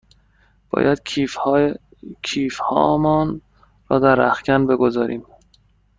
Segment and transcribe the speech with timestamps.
[0.69, 1.03] باید
[2.29, 3.41] کیف هامان
[3.89, 5.25] را در رختکن بگذاریم.